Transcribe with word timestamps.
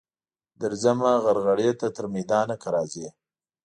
درځمه 0.61 1.11
غرغړې 1.23 1.69
ته 1.79 1.87
تر 1.95 2.05
میدانه 2.13 2.55
که 2.61 2.67
راځې. 2.75 3.07